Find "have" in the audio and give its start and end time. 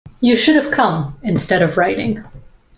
0.55-0.73